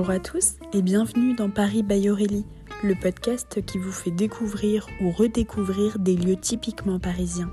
[0.00, 2.46] Bonjour à tous et bienvenue dans Paris by Aurélie,
[2.82, 7.50] le podcast qui vous fait découvrir ou redécouvrir des lieux typiquement parisiens.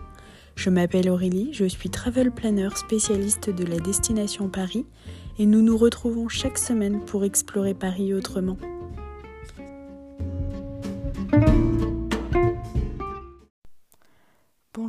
[0.56, 4.86] Je m'appelle Aurélie, je suis travel planner spécialiste de la destination Paris
[5.38, 8.56] et nous nous retrouvons chaque semaine pour explorer Paris autrement.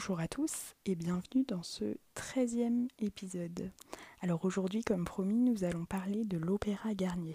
[0.00, 3.72] Bonjour à tous et bienvenue dans ce 13e épisode.
[4.20, 7.34] Alors aujourd'hui, comme promis, nous allons parler de l'Opéra Garnier.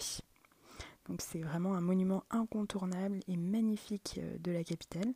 [1.09, 5.13] Donc c'est vraiment un monument incontournable et magnifique euh, de la capitale.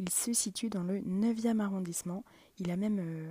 [0.00, 2.24] Il se situe dans le 9e arrondissement.
[2.58, 3.30] Il a même euh,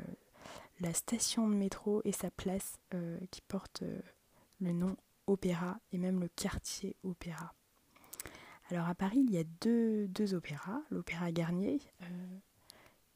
[0.79, 3.83] la station de métro et sa place euh, qui porte
[4.61, 4.95] le nom
[5.27, 7.53] Opéra et même le quartier Opéra.
[8.71, 11.81] Alors à Paris, il y a deux, deux opéras, l'Opéra Garnier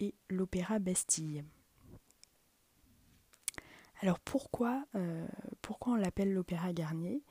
[0.01, 1.43] et l'Opéra Bastille.
[4.01, 5.27] Alors pourquoi, euh,
[5.61, 7.23] pourquoi on l'appelle l'Opéra Garnier?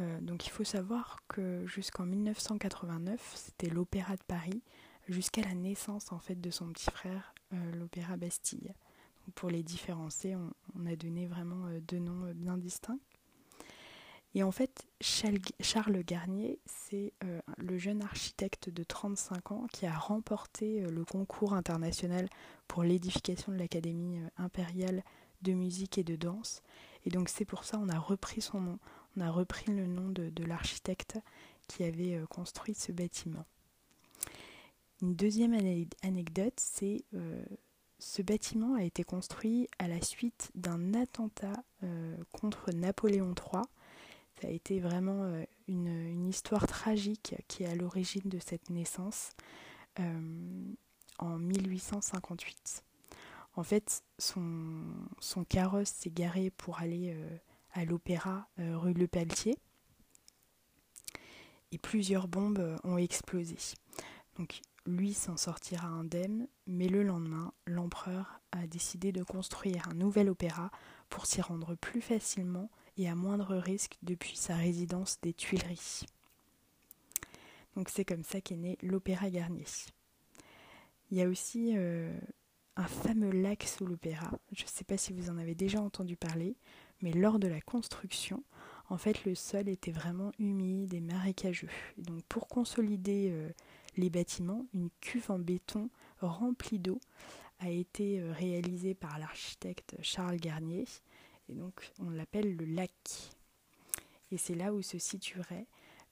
[0.00, 4.62] Euh, Donc il faut savoir que jusqu'en 1989, c'était l'Opéra de Paris,
[5.08, 8.72] jusqu'à la naissance en fait de son petit frère, euh, l'Opéra Bastille.
[9.34, 12.98] pour les différencier, on, a donné vraiment deux noms bien distincts.
[14.36, 17.14] Et en fait, Charles Garnier, c'est
[17.56, 22.28] le jeune architecte de 35 ans qui a remporté le concours international
[22.68, 25.02] pour l'édification de l'Académie impériale
[25.42, 26.62] de musique et de danse.
[27.04, 28.78] Et donc c'est pour ça on a repris son nom,
[29.16, 31.18] on a repris le nom de, l'architecte
[31.68, 33.44] qui avait euh, construit ce bâtiment.
[35.02, 35.54] Une deuxième
[36.02, 37.44] anecdote, c'est euh,
[37.98, 43.62] ce bâtiment a été construit à la suite d'un attentat euh, contre Napoléon III.
[44.40, 45.32] Ça a été vraiment
[45.66, 49.30] une, une, histoire tragique qui est à l'origine de cette naissance
[51.18, 52.84] en 1858.
[53.56, 57.36] En fait, son, carrosse s'est garé pour aller euh,
[57.72, 59.58] à l'opéra euh, rue Le Pelletier
[61.72, 63.56] et plusieurs bombes euh, ont explosé.
[64.36, 70.28] Donc lui s'en sortira indemne, mais le lendemain, l'empereur a décidé de construire un nouvel
[70.28, 70.70] opéra
[71.08, 76.06] pour s'y rendre plus facilement et à moindre risque depuis sa résidence des Tuileries.
[77.76, 79.66] Donc c'est comme ça qu'est né l'Opéra Garnier.
[81.10, 81.76] Il y a aussi
[82.76, 84.30] un fameux lac sous l'opéra.
[84.52, 86.56] Je ne sais pas si vous en avez déjà entendu parler,
[87.02, 88.42] mais lors de la construction,
[88.88, 91.70] en fait, le sol était vraiment humide et marécageux.
[91.98, 93.50] donc, pour consolider euh,
[93.96, 95.90] les bâtiments, une cuve en béton
[96.20, 97.00] remplie d'eau
[97.58, 100.84] a été euh, réalisée par l'architecte Charles Garnier.
[101.48, 102.92] Et donc, on l'appelle le lac.
[104.30, 105.66] Et c'est là où se situerait,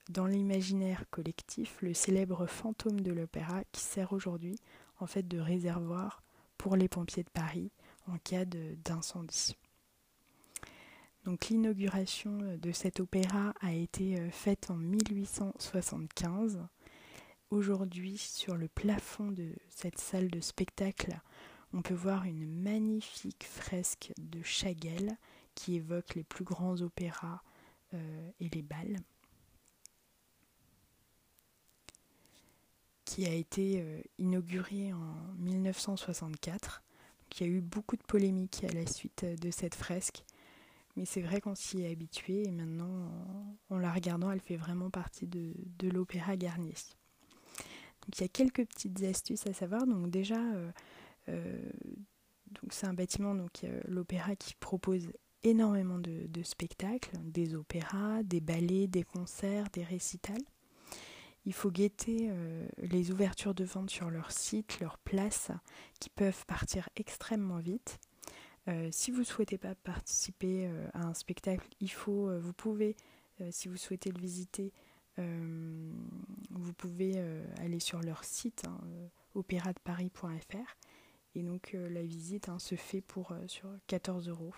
[0.08, 4.56] dans l'imaginaire collectif, le célèbre fantôme de l'opéra qui sert aujourd'hui
[4.98, 6.22] en fait de réservoir
[6.58, 7.70] pour les pompiers de Paris
[8.06, 9.56] en cas d'incendie.
[11.24, 16.60] Donc l'inauguration de cet opéra a été euh, faite en 1875.
[17.50, 21.18] Aujourd'hui, sur le plafond de cette salle de spectacle,
[21.74, 25.18] on peut voir une magnifique fresque de Chagall
[25.56, 27.42] qui évoque les plus grands opéras
[27.92, 28.98] euh, et les balles.
[33.04, 36.82] qui a été euh, inauguré en 1964.
[37.32, 40.24] il y a eu beaucoup de polémiques à la suite euh, de cette fresque.
[40.96, 43.12] Mais c'est vrai qu'on s'y est habitué et maintenant,
[43.68, 45.52] en, la regardant, elle fait vraiment partie de,
[45.90, 46.74] l'opéra Garnier.
[48.02, 49.86] Donc il y a quelques petites astuces à savoir.
[49.86, 50.40] Donc déjà,
[52.70, 55.08] c'est un bâtiment, donc l'opéra qui propose
[55.44, 60.42] énormément de, spectacles, des opéras, des ballets, des concerts, des récitals.
[61.46, 65.50] Il faut guetter euh, les ouvertures de vente sur leur site, leur place,
[66.00, 67.98] qui peuvent partir extrêmement vite.
[68.68, 72.96] Euh, si vous ne souhaitez pas participer euh, à un spectacle, il faut, vous pouvez,
[73.50, 74.72] si vous souhaitez le visiter,
[75.18, 77.18] vous pouvez
[77.58, 78.78] aller sur leur site hein,
[81.34, 84.54] et donc la visite hein, se fait pour sur 14 euros.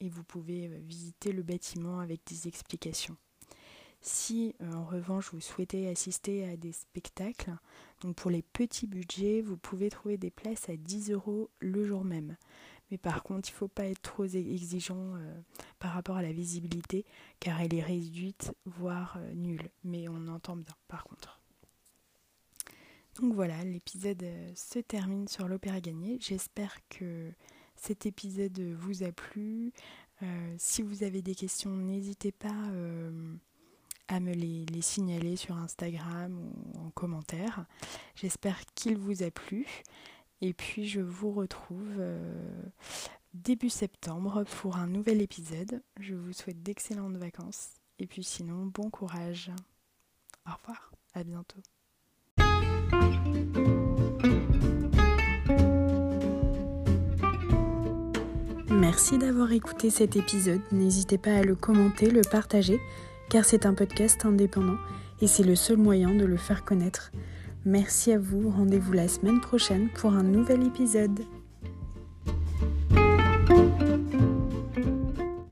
[0.00, 3.16] et vous pouvez visiter le bâtiment avec des explications.
[4.02, 7.52] Si euh, en revanche vous souhaitez assister à des spectacles,
[8.00, 12.04] donc pour les petits budgets, vous pouvez trouver des places à 10 euros le jour
[12.04, 12.36] même.
[12.90, 15.40] Mais par contre, il ne faut pas être trop exigeant euh,
[15.78, 17.04] par rapport à la visibilité,
[17.38, 19.70] car elle est réduite, voire euh, nulle.
[19.84, 21.39] Mais on entend bien, par contre.
[23.20, 24.24] Donc voilà, l'épisode
[24.54, 26.16] se termine sur l'Opéra Gagné.
[26.20, 27.30] J'espère que
[27.76, 29.72] cet épisode vous a plu.
[30.56, 32.54] si vous avez des questions, n'hésitez pas
[34.10, 37.64] à me les, signaler sur Instagram ou en commentaire.
[38.16, 39.66] J'espère qu'il vous a plu.
[40.40, 42.62] Et puis je vous retrouve euh,
[43.34, 45.82] début septembre pour un nouvel épisode.
[46.00, 49.52] Je vous souhaite d'excellentes vacances et puis sinon, bon courage.
[50.46, 51.60] Au revoir, à bientôt.
[58.92, 60.62] Merci d'avoir écouté cet épisode.
[60.72, 62.80] N'hésitez pas à le commenter, le partager,
[63.28, 64.78] car c'est un podcast indépendant
[65.20, 67.12] et c'est le seul moyen de le faire connaître.
[67.64, 71.20] Merci à vous, rendez-vous la semaine prochaine pour un nouvel épisode.